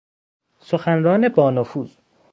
سخنران 0.59 1.29
با 1.29 1.51
نفوذ 1.51 1.91